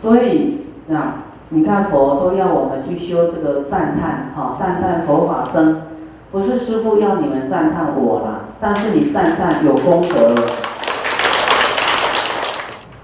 [0.00, 1.14] 所以那
[1.50, 5.82] 你看佛都要我们去修这个赞叹，哈，赞叹佛法僧，
[6.30, 10.34] 不是师傅要你们赞叹我啦，但是你赞叹有功德。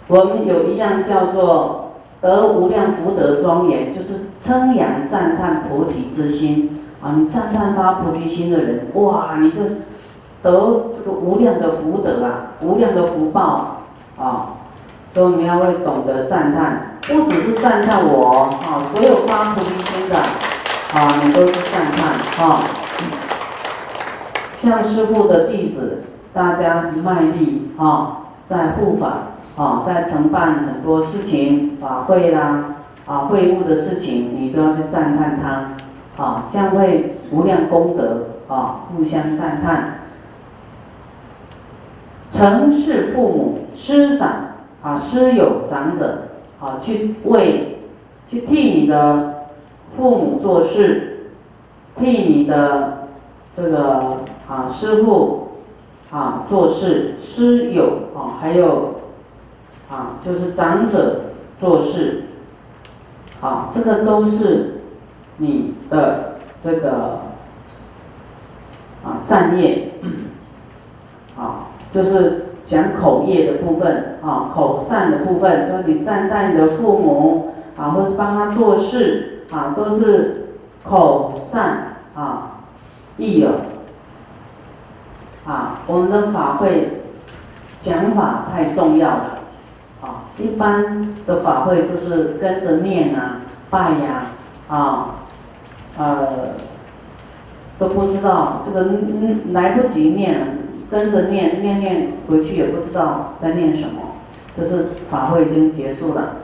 [0.09, 7.15] 我们有一样叫做得无量福德庄严，就是称扬赞叹菩提之心啊！
[7.17, 9.59] 你赞叹发菩提心的人，哇，你这
[10.43, 13.83] 得这个无量的福德啊，无量的福报
[14.17, 14.56] 啊！
[15.17, 22.61] 所以你要会懂得赞叹，不只是赞叹我啊，所有发菩提心的啊，你都是赞叹啊。
[24.61, 26.03] 像师父的弟子，
[26.35, 29.29] 大家卖力啊，在护法。
[29.57, 32.75] 啊，在承办很多事情，法会啦，
[33.07, 40.01] 啊，会务的事情，你都要去赞叹他，啊，这样会无量功德，啊，互相赞叹。
[42.31, 44.46] 承事父母师长，
[44.87, 46.29] 啊，师友长者，
[46.61, 47.79] 啊，去为，
[48.29, 49.47] 去替你的
[49.97, 51.33] 父母做事，
[51.99, 53.09] 替你的
[53.57, 55.49] 这个啊师傅
[56.11, 58.95] 啊做事，师友啊，还有。
[59.89, 61.27] 啊，就是长者
[61.61, 62.25] 做事，
[63.41, 64.81] 啊，这个都是
[65.37, 67.21] 你的这个
[69.05, 69.93] 啊善业，
[71.39, 80.49] 啊，就是讲口业的部分，啊，口善的部分，就你赞叹你的父母，啊，或是帮他做事，啊，都是
[80.83, 82.63] 口善啊，
[83.17, 83.51] 益友，
[85.47, 87.03] 啊，我们的法会
[87.79, 89.39] 讲法太重要了
[90.03, 90.25] 啊。
[90.37, 94.27] 一般的法会就是跟着念啊、拜呀，
[94.69, 95.15] 啊，
[95.97, 96.29] 呃，
[97.79, 98.91] 都不知道这个
[99.53, 104.03] 来不及念，跟着念念念回去也不知道在念什么，
[104.59, 106.37] 就是法会已经结束了，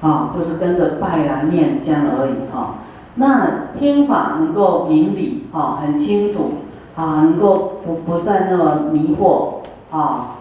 [0.00, 2.76] 啊，就是跟着拜来念这样而已哈。
[3.16, 6.52] 那听法能够明理啊，很清楚
[6.96, 9.56] 啊，能够不不再那么迷惑
[9.90, 10.36] 啊，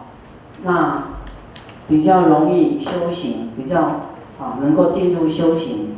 [0.64, 1.04] 那。
[1.86, 3.82] 比较容易修行，比较
[4.40, 5.98] 啊能够进入修行，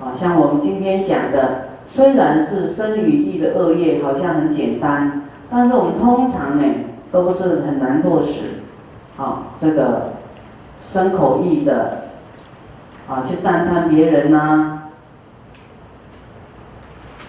[0.00, 6.74] 啊像我们今天讲的，虽然是生与意的恶业好像很简单，但是我们通常呢
[7.12, 8.62] 都是很难落实，
[9.16, 10.12] 啊这个
[10.82, 12.08] 生口意的，
[13.08, 14.82] 啊去赞叹别人呐，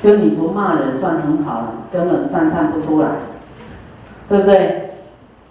[0.01, 3.09] 就你不骂人算很好了，根本赞叹不出来，
[4.27, 4.91] 对不对？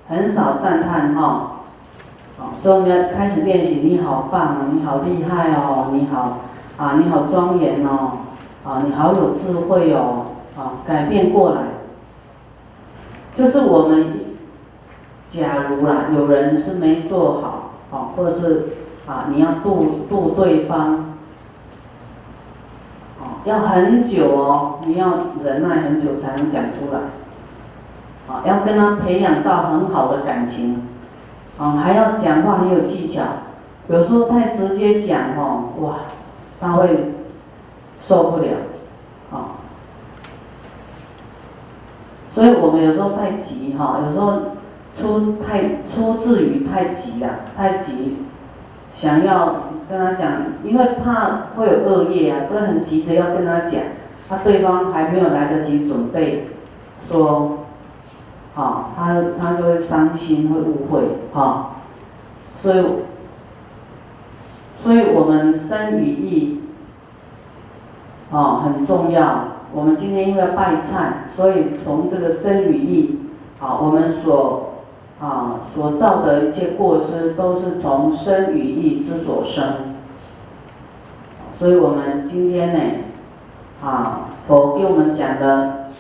[0.09, 1.53] 很少赞叹哈。
[2.39, 3.77] 好所以我们要开始练习。
[3.77, 6.39] 你好棒哦，你好厉害哦，你好
[6.77, 8.19] 啊，你好庄严哦，
[8.65, 11.63] 啊，你好有智慧哦，啊，改变过来。
[13.37, 14.21] 就是我们，
[15.29, 18.69] 假如啦，有人是没做好，啊，或者是
[19.07, 21.05] 啊，你要度度对方，
[23.21, 25.13] 啊，要很久哦，你要
[25.45, 27.01] 忍耐很久才能讲出来，
[28.27, 30.83] 啊，要跟他培养到很好的感情。
[31.59, 33.23] 啊，还要讲话很有技巧，
[33.89, 36.01] 有时候太直接讲哦，哇，
[36.61, 37.15] 他会
[37.99, 38.49] 受不了，
[39.31, 39.57] 啊，
[42.37, 44.43] 所以我们有时候太急哈，有时候
[44.95, 48.17] 出太出自于太急了，太急，
[48.95, 50.33] 想要跟他讲，
[50.63, 53.81] 因为怕会有恶业啊，所以很急着要跟他讲，
[54.29, 56.49] 他对方还没有来得及准备，
[57.09, 57.61] 说。
[58.55, 61.01] 啊，他他就会伤心，会误会，
[61.33, 61.77] 哈，
[62.63, 62.85] 所以，
[64.79, 66.61] 所以我们生与意，
[68.31, 69.56] 啊很重要。
[69.77, 73.19] 我们今天因为拜忏，所以从这个生与意，
[73.61, 74.71] 啊，我们所
[75.21, 79.65] 啊所造的一切过失，都是从生与意之所生。
[81.53, 82.81] 所以我们今天呢，
[83.87, 85.91] 啊，佛给我们讲的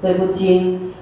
[0.00, 0.92] 这部经。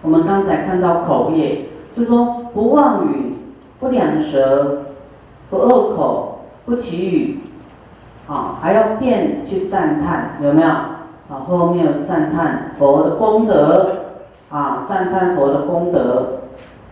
[0.00, 3.34] 我们刚才看到口业，就说不妄语、
[3.78, 4.84] 不两舌、
[5.50, 7.40] 不恶口、不绮语，
[8.26, 10.68] 啊，还要变去赞叹，有没有？
[10.68, 13.96] 啊，后面有赞叹佛的功德，
[14.50, 16.40] 啊，赞叹佛的功德，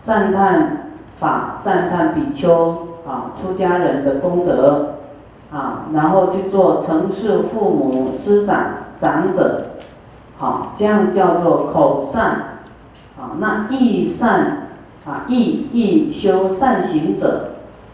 [0.03, 0.89] 赞叹
[1.19, 2.77] 法，赞叹比丘，
[3.07, 4.95] 啊，出家人的功德，
[5.53, 8.59] 啊，然后去做承事父母师长
[8.97, 9.67] 长者，
[10.39, 12.49] 好，这样叫做口善。
[13.21, 14.69] 啊，那意善
[15.07, 17.51] 啊，意意修善行者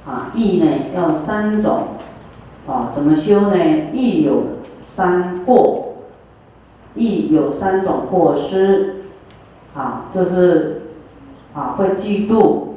[0.07, 1.89] 啊，意呢要三种
[2.69, 3.57] 啊，怎么修呢？
[3.93, 4.43] 亦有
[4.85, 5.95] 三过，
[6.95, 8.97] 亦有三种过失
[9.75, 10.83] 啊，就是
[11.55, 12.75] 啊会嫉妒，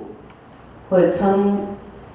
[0.89, 1.57] 会嗔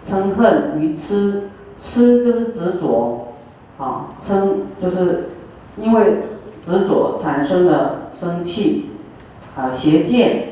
[0.02, 3.34] 嗔恨于痴，痴就是执着，
[3.78, 5.28] 啊，嗔就是
[5.76, 6.22] 因为
[6.64, 8.90] 执着产生了生气，
[9.54, 10.48] 啊，邪见，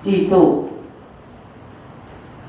[0.00, 0.62] 嫉妒，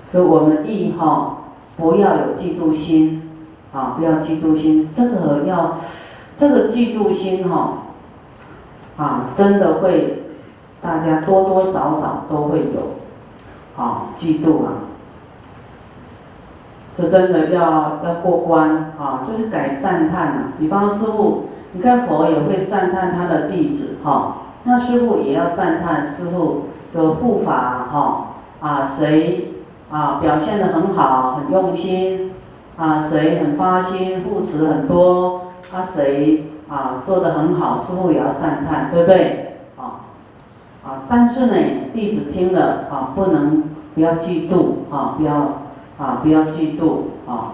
[0.09, 1.36] 所以我们意哈
[1.77, 3.29] 不要有嫉妒心，
[3.71, 5.77] 啊，不要嫉妒心，这个要
[6.35, 7.83] 这个嫉妒心哈，
[8.97, 10.23] 啊，真的会
[10.81, 12.97] 大家多多少少都会有。
[13.77, 14.89] 啊，嫉妒啊，
[16.97, 20.53] 这真的要要过关啊，就是改赞叹啊。
[20.57, 21.43] 比方师傅，
[21.73, 28.27] 你看佛也会赞叹他的弟子哈，那师傅也要赞叹师傅的护法哈
[28.61, 29.46] 啊，谁
[29.91, 32.31] 啊表现的很好，很用心
[32.77, 39.59] 啊，谁很发心护持很多，啊谁啊做的很好，师傅也要赞叹，对不对？
[39.77, 40.05] 啊
[40.85, 41.53] 啊，但是呢，
[41.93, 43.63] 弟子听了啊，不能
[43.95, 45.33] 不要嫉妒啊，不要
[45.97, 47.53] 啊，不要嫉妒啊，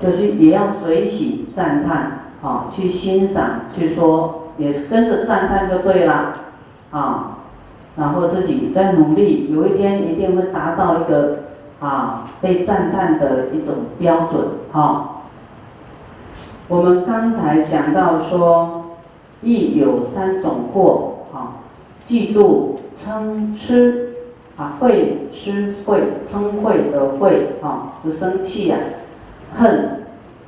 [0.00, 6.34] 就是也要随喜赞叹啊，去欣赏，去说，也是跟着赞叹就对了
[6.90, 7.38] 啊，
[8.00, 11.40] 然后自己在努力，有一天一定会达到一个
[11.80, 14.42] 啊被赞叹的一种标准
[14.72, 15.24] 哈。
[16.66, 18.86] 我们刚才讲到说，
[19.42, 21.60] 亦有三种过啊。
[22.06, 24.14] 嫉妒、嗔、痴，
[24.56, 28.76] 啊，会吃会嗔会的会啊，就生气呀，
[29.54, 30.02] 恨，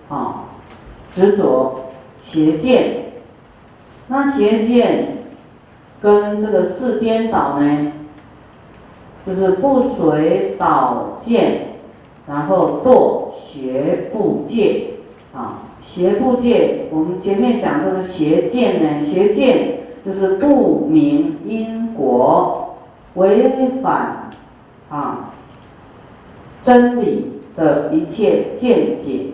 [0.09, 0.45] 啊，
[1.13, 1.91] 执着、
[2.23, 3.13] 邪见。
[4.09, 5.19] 那邪见
[6.03, 7.93] 跟这个四颠倒呢，
[9.25, 11.77] 就是不随导见，
[12.27, 14.95] 然后堕邪不戒
[15.33, 16.87] 啊，邪不戒。
[16.91, 19.79] 我们前面讲这个邪见呢，邪见。
[20.05, 22.75] 就是不明因果，
[23.15, 24.31] 违反
[24.91, 25.31] 啊
[26.65, 29.27] 真理的一切见解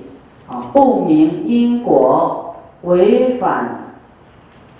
[0.46, 3.94] 啊，不明因果，违反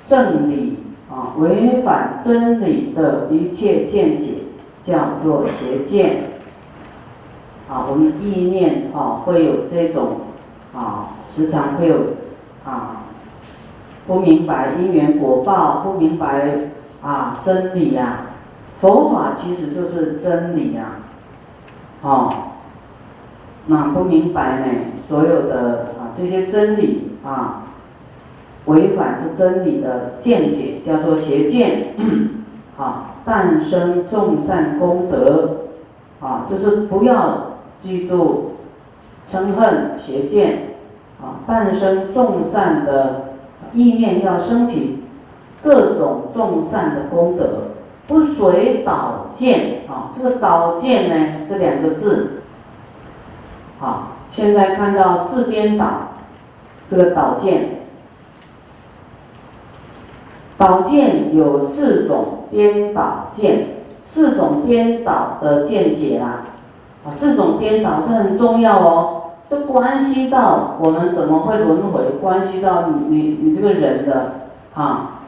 [0.04, 0.76] 正理
[1.10, 4.34] 啊，违反真理的一切见解，
[4.84, 6.24] 叫做邪见
[7.68, 7.86] 啊。
[7.88, 10.20] 我们意念啊会有这种
[10.74, 11.96] 啊，时常会有
[12.64, 13.04] 啊。
[14.06, 16.70] 不明白因缘果报，不明白
[17.02, 18.20] 啊真理呀，
[18.78, 20.92] 佛法其实就是真理呀，
[22.00, 22.32] 哦，
[23.66, 24.66] 那不明白呢，
[25.06, 27.64] 所有的啊这些真理啊，
[28.68, 31.94] 违反这真理的见解叫做邪见，
[32.78, 35.64] 啊，诞生众善功德，
[36.20, 38.52] 啊，就是不要嫉妒
[39.28, 40.76] 嗔恨邪见，
[41.20, 43.24] 啊，诞生众善的。
[43.74, 45.02] 意念要升起
[45.62, 47.64] 各种众善的功德，
[48.06, 50.08] 不随导见啊。
[50.16, 52.40] 这个导见呢，这两个字，
[53.78, 56.12] 好，现在看到四颠倒，
[56.88, 57.77] 这个导见，
[60.58, 63.68] 宝剑有四种颠倒见，
[64.04, 66.42] 四种颠倒的见解啦。
[67.06, 69.14] 啊，四种颠倒这很重要哦。
[69.48, 74.32] 这关系到我们怎么会轮回，关系到你你你这个人的
[74.74, 75.20] 啊，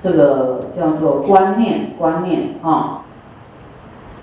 [0.00, 3.02] 这个叫做观念观念啊，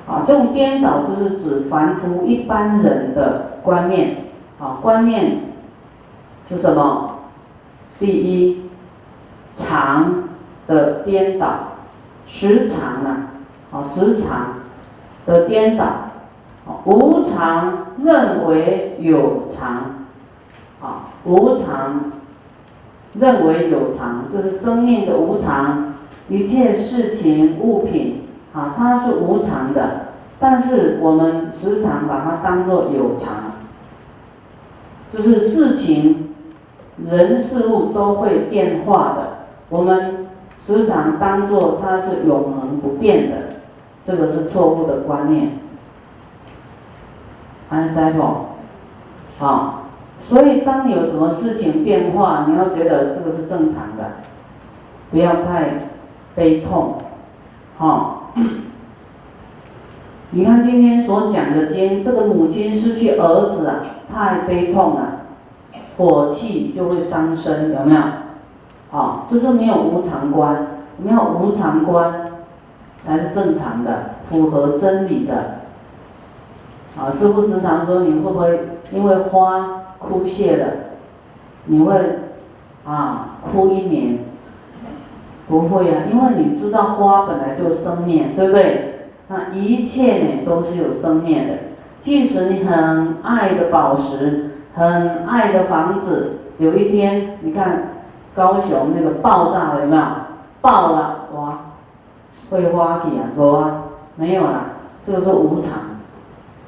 [0.07, 4.17] 啊这种颠倒就是指凡夫一般人的观念
[4.59, 5.39] 啊，观念
[6.47, 7.15] 是什么？
[7.99, 8.66] 第一，
[9.57, 10.29] 常
[10.67, 11.47] 的颠倒，
[12.25, 13.27] 时常啊，
[13.71, 14.59] 啊时常
[15.25, 15.85] 的颠倒。
[16.83, 20.05] 无常认为有常，
[20.81, 22.11] 啊，无常
[23.13, 25.93] 认为有常，就是生命的无常，
[26.27, 28.23] 一切事情物品，
[28.53, 30.07] 啊，它是无常的，
[30.39, 33.53] 但是我们时常把它当做有常，
[35.13, 36.35] 就是事情、
[37.05, 39.26] 人事物都会变化的，
[39.69, 40.27] 我们
[40.61, 43.37] 时常当做它是永恒不变的，
[44.05, 45.59] 这个是错误的观念。
[47.69, 48.23] 还在不？
[49.43, 49.83] 啊，
[50.23, 54.13] 所以当你有什么事情变化，你要觉得这个是正常的，
[55.11, 55.73] 不要太
[56.33, 56.95] 悲痛，
[57.77, 58.31] 好。
[60.31, 63.79] 你看今天所讲的经，这个母亲失去儿子啊，
[64.13, 65.21] 太悲痛了，
[65.97, 68.01] 火气就会伤身，有没有？
[68.91, 70.67] 啊，就是没有无常观，
[70.97, 72.31] 没有无常观
[73.03, 75.33] 才是正常的，符合真理的。
[76.97, 78.59] 啊，师傅时常说，你会不会
[78.91, 80.65] 因为花枯谢了，
[81.65, 81.95] 你会
[82.85, 84.19] 啊哭一年？
[85.47, 89.09] 不会啊，因为你知道花本来就生灭，对不对？
[89.29, 91.53] 那一切呢都是有生灭的。
[92.01, 97.96] 即使你很爱的宝石，很爱的房子，有一天你看
[98.37, 100.03] 高雄那个爆炸了有没有？
[100.61, 101.59] 爆了哇，
[102.51, 103.33] 会花起啊？
[103.35, 103.83] 有啊，
[104.15, 104.65] 没有啦，
[105.03, 105.79] 这个是无常。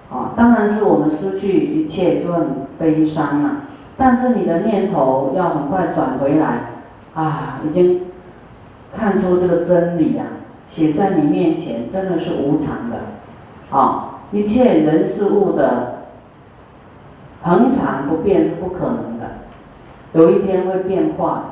[0.09, 2.47] 啊，当然是我们失去一切就很
[2.79, 3.61] 悲伤啊。
[3.95, 6.71] 但是你的念头要很快转回来，
[7.13, 8.07] 啊，已经
[8.95, 10.25] 看出这个真理啊，
[10.67, 16.05] 写在你面前，真的是无常的，啊，一切人事物的
[17.43, 19.25] 恒常不变是不可能的，
[20.13, 21.43] 有一天会变化的，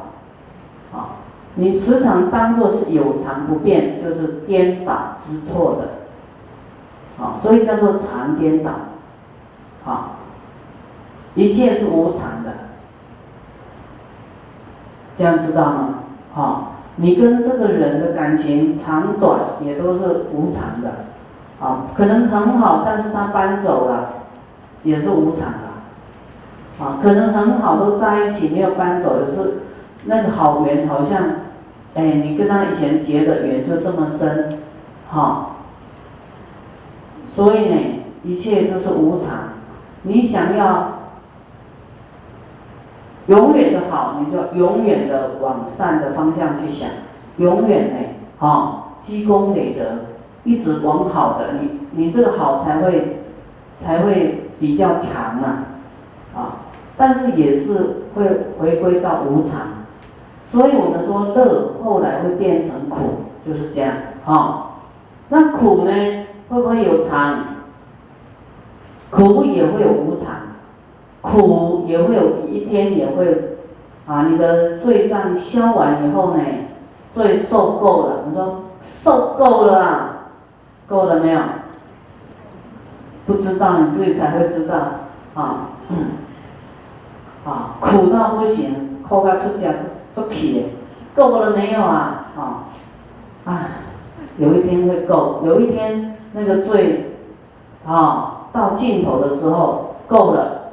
[0.93, 1.19] 啊，
[1.55, 8.71] 你时常当做是有常不变，就是颠倒是错的，啊，所以叫做常颠倒，
[9.85, 10.11] 啊。
[11.35, 12.51] 一切是无常的，
[15.15, 15.89] 这样知道吗？
[16.33, 21.05] 好，你跟这个人的感情长短也都是无常的，
[21.59, 24.13] 啊，可能很好，但是他搬走了，
[24.81, 29.59] 也是无常的，啊，可能很好都在一起没有搬走，有时
[30.05, 31.23] 那个好缘好像，
[31.95, 34.59] 哎，你跟他以前结的缘就这么深，
[35.09, 35.57] 好，
[37.27, 37.75] 所以呢，
[38.23, 39.53] 一切都是无常，
[40.03, 40.93] 你想要。
[43.27, 46.89] 永远的好，你就永远的往善的方向去想，
[47.35, 50.05] 永远呢，啊，积功累德，
[50.45, 53.17] 一直往好的，你你这个好才会
[53.77, 55.65] 才会比较长啊，
[56.33, 56.39] 啊，
[56.95, 58.23] 但是也是会
[58.57, 59.76] 回归到无常，
[60.47, 63.93] 所以我们说乐后来会变成苦，就是这样，
[64.25, 64.77] 啊，
[65.27, 65.91] 那苦呢
[66.47, 67.39] 会不会有常？
[69.11, 70.35] 苦也会有无常。
[71.19, 73.57] 苦也会有一天也会，
[74.05, 76.41] 啊，你的罪障消完以后呢，
[77.13, 78.23] 罪受够了。
[78.29, 80.29] 你说受够了，
[80.87, 81.41] 够了没有？
[83.25, 84.75] 不知道你自己才会知道
[85.33, 85.97] 啊，嗯，
[87.43, 89.71] 啊，苦到不行，哭到出家
[90.17, 90.65] 都气，
[91.15, 92.25] 够了没有啊？
[92.35, 92.65] 啊，
[93.45, 93.69] 啊，
[94.39, 97.11] 有一天会够，有一天那个罪，
[97.85, 100.71] 啊，到尽头的时候够了。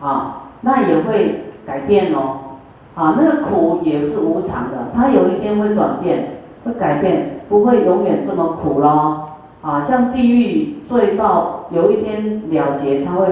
[0.00, 2.58] 啊，那也会改变哦，
[2.94, 9.28] 啊，那个苦也是无常的，它有一天会转变，会改变，不会永远这么苦咯。
[9.62, 13.28] 啊，像地狱罪报，有一天了结，他会，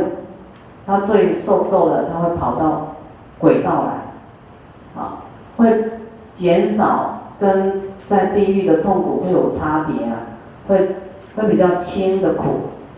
[0.86, 2.94] 他罪受够了，他会跑到
[3.38, 5.21] 轨道来，啊，
[5.56, 5.84] 会
[6.34, 10.96] 减少跟在地狱的痛苦会有差别啊，会
[11.36, 12.44] 会比较轻的苦，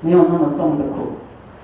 [0.00, 1.14] 没有那么重的苦。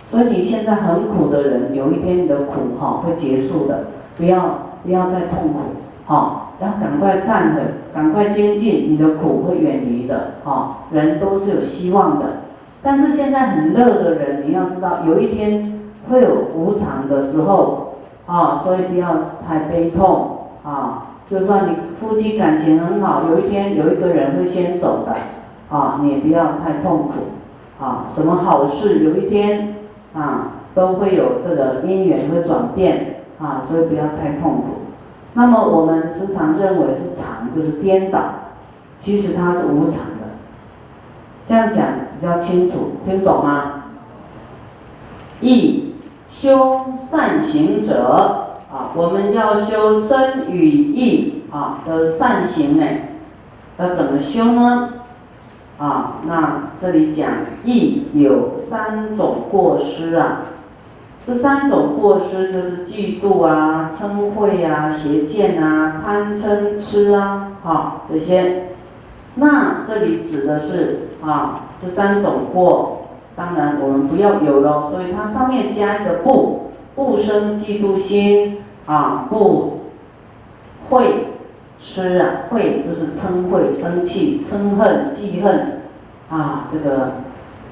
[0.07, 3.85] 所以你现在很苦的人，有一天你的苦哈会结束的，
[4.17, 5.59] 不要不要再痛苦，
[6.07, 7.61] 哈，要赶快忏悔，
[7.95, 12.27] 赶快精进，你的苦会远离的，哈，人都是有希望的。
[12.83, 17.95] 但是现在很乐的人，你要知道，有一天会有无常的时候，
[18.27, 19.07] 啊，所以不要
[19.47, 25.15] 太悲痛，啊，就算你夫妻感情很好，有一天有一个人会先走的，
[25.75, 29.77] 啊，你也不要太痛苦，啊，什么好事有一天。
[30.13, 34.65] 啊，都会有这个因缘会转变啊，所以不要太痛苦。
[35.35, 38.19] 那么我们时常认为是常，就是颠倒，
[38.99, 40.35] 其实它是无常的。
[41.47, 41.87] 这样讲
[42.19, 43.85] 比较清楚，听懂吗？
[45.41, 45.95] 义
[46.29, 52.85] 修善行者啊，我们要修身与意啊的善行呢，
[53.79, 54.91] 要怎么修呢？
[55.79, 57.29] 啊，那这里讲
[57.65, 60.43] 义有三种过失啊，
[61.27, 68.67] 这三种过失就是嫉妒啊、嗔恚啊、邪见啊、贪嗔痴啊，好这些。
[69.37, 76.70] 那这里指的是啊，这三种过，当然我们不要有了，所以它上面加一个不，
[77.01, 79.79] 不生嫉妒心啊，不
[80.91, 81.27] 会。
[81.83, 85.81] 吃啊，会就是嗔恚、生气、嗔恨、记恨，
[86.29, 87.13] 啊，这个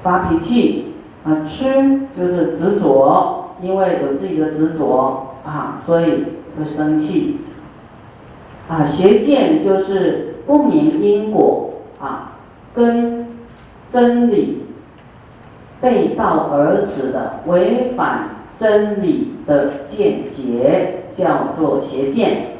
[0.01, 6.25] 发脾气啊，吃就是执着，因为有自己的执着啊，所以
[6.57, 7.41] 会生气。
[8.67, 11.69] 啊，邪见就是不明因果
[12.01, 12.31] 啊，
[12.73, 13.27] 跟
[13.89, 14.63] 真理
[15.79, 22.57] 背道而驰的违反真理的见解，叫做邪见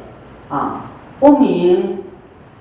[0.48, 0.86] 啊。
[1.20, 1.98] 不明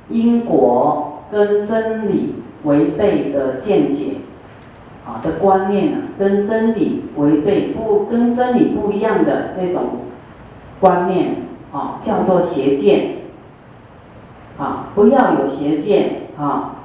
[0.09, 4.15] 因果跟真理违背的见解，
[5.07, 9.83] 啊的观念啊，跟真理违背不跟真理不一样的这种
[10.81, 11.37] 观念
[11.71, 13.15] 啊，叫做邪见。
[14.57, 16.75] 啊，不要有邪见啊，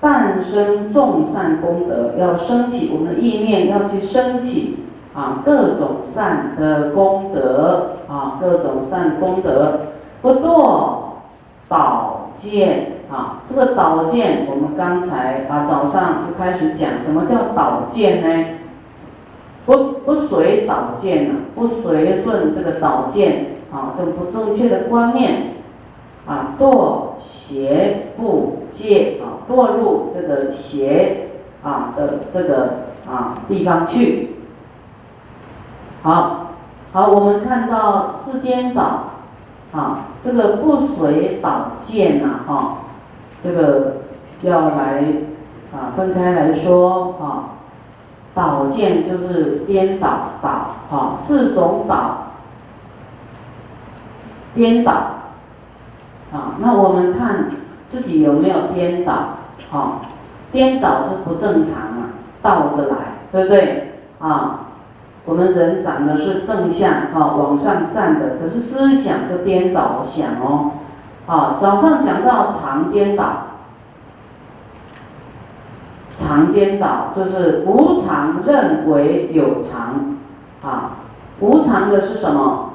[0.00, 4.74] 诞生众善功德，要升起我们的意念，要去升起
[5.14, 9.80] 啊各种善的功德啊各种善功德，
[10.22, 10.98] 不堕
[11.68, 13.42] 宝剑啊。
[13.48, 18.46] 这个导剑，我们刚才啊早上就开始讲，什么叫导剑呢？
[19.66, 25.54] 不不随导剑呢，不随顺这个导剑啊，这个不正确的观念
[26.26, 31.28] 啊，堕邪不戒啊，堕入这个邪
[31.62, 32.70] 啊的这个
[33.08, 34.36] 啊地方去。
[36.02, 36.46] 好，
[36.92, 39.10] 好，我们看到是颠倒
[39.72, 42.78] 啊，这个不随导剑呐，哈，
[43.42, 43.96] 这个
[44.42, 45.04] 要来
[45.72, 47.56] 啊分开来说啊。
[48.32, 50.08] 导见就是颠倒
[50.40, 52.28] 导，哈，四种导，
[54.54, 54.92] 颠倒，
[56.32, 57.46] 啊，那我们看
[57.88, 59.12] 自己有没有颠倒，
[59.72, 60.00] 啊，
[60.52, 62.96] 颠倒是不正常啊，倒着来，
[63.32, 63.94] 对不对？
[64.20, 64.60] 啊，
[65.24, 70.72] 我们人长的是正向，啊，往上站的，可是思想就颠倒想哦，
[71.26, 73.46] 啊，早上讲到常颠倒。
[76.16, 80.16] 常颠倒就是无常认为有常，
[80.62, 80.98] 啊，
[81.40, 82.70] 无常的是什么？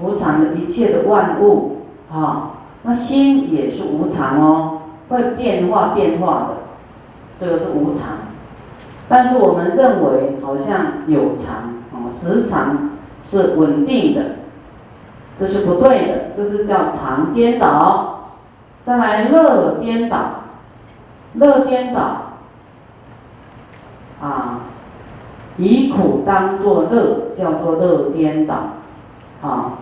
[0.00, 2.50] 无常的一切的万物，啊，
[2.84, 6.54] 那心也是无常哦，会变化变化的，
[7.40, 8.27] 这个是无常。
[9.08, 11.54] 但是我们认为好像有常，
[11.92, 12.90] 啊，时常
[13.24, 14.22] 是稳定的，
[15.40, 18.14] 这是不对的，这是叫常颠倒。
[18.84, 20.18] 再来乐颠倒，
[21.34, 22.00] 乐颠倒。
[24.20, 24.60] 啊，
[25.56, 28.54] 以苦当作乐，叫做乐颠倒。
[29.42, 29.78] 啊，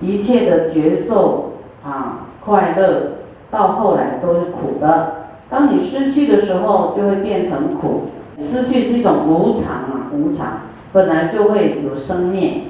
[0.00, 1.52] 一切的觉受
[1.84, 3.18] 啊，快乐
[3.50, 5.26] 到后来都是苦的。
[5.50, 8.08] 当你失去的时候，就会变成苦。
[8.38, 10.60] 失去是一种无常啊，无常
[10.92, 12.62] 本来就会有生灭。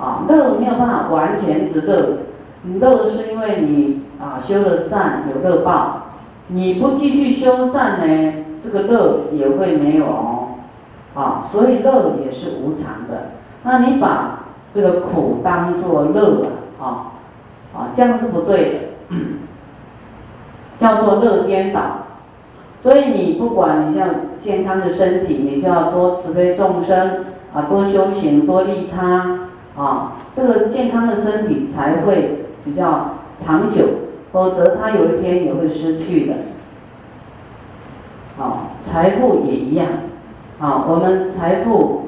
[0.00, 2.18] 啊，乐没有办法完全只乐，
[2.80, 6.06] 乐是因为你啊修了善有乐报，
[6.48, 8.32] 你不继续修善呢，
[8.64, 10.48] 这个乐也会没有哦。
[11.14, 13.28] 啊，所以乐也是无常的。
[13.62, 14.40] 那你把
[14.74, 16.46] 这个苦当做乐
[16.80, 17.12] 啊，
[17.72, 19.16] 啊，这样是不对的，
[20.76, 21.80] 叫做乐颠倒。
[22.82, 24.08] 所以你不管你像
[24.40, 33.84] 健康的身体，你就要多慈悲众生啊，多修行，多利他啊，这个健康的身体才会比较长久，
[34.32, 36.34] 否则它有一天也会失去的。
[38.36, 39.86] 啊，财富也一样。
[40.58, 42.02] 啊，我们财富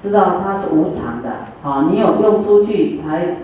[0.00, 1.30] 知道它是无常的
[1.62, 3.36] 啊，你有用出去才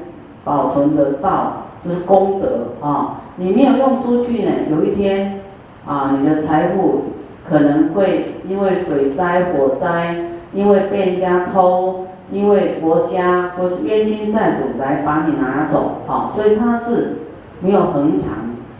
[0.44, 3.22] 保存得到，就是功德啊。
[3.36, 5.40] 你没有用出去呢，有一天
[5.86, 7.04] 啊，你的财富
[7.48, 10.16] 可能会因为水灾、火灾，
[10.52, 17.18] 因为被人家偷，因为国家或是冤亲债主来把你拿走啊，所以它是
[17.60, 18.32] 没有恒常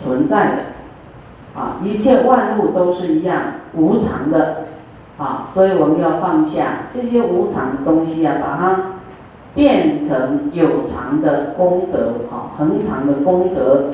[0.02, 1.76] 存在的啊。
[1.82, 3.42] 一切万物都是一样
[3.74, 4.64] 无常的。
[5.18, 8.82] 啊，所以我们要放下这些无常的东西啊，把它
[9.54, 13.84] 变成有常的功德，啊，恒常的功德，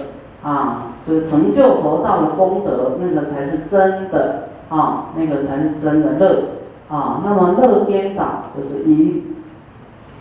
[0.43, 6.43] 啊，就是成就佛道的功德，那个才是真的，啊，那个才是真的乐，
[6.89, 9.23] 啊，那么乐颠倒就是以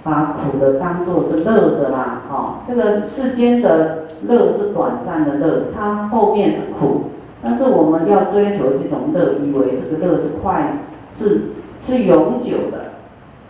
[0.03, 7.03] 把苦的当做是乐的啦，啊，这个世间的乐是短暂的乐，它后面是苦，
[7.41, 10.77] 但是我们要追求这种乐，以为这个乐是快。
[11.19, 11.51] 是
[11.85, 12.93] 是永久的，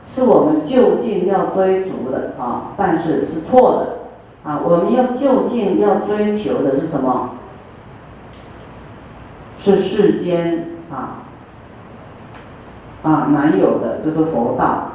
[0.10, 3.88] 是我们就近要追逐的啊，但是是错的
[4.43, 4.60] 啊！
[4.63, 7.32] 我们要究竟要追求的是什么？
[9.60, 11.21] 是世间啊
[13.04, 14.93] 啊难有的，就是佛道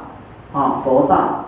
[0.53, 1.45] 啊，佛道